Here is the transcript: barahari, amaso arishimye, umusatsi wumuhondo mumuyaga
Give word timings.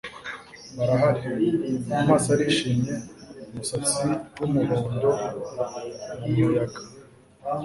barahari, 0.75 1.47
amaso 1.99 2.27
arishimye, 2.35 2.93
umusatsi 3.49 4.07
wumuhondo 4.37 5.09
mumuyaga 6.19 6.81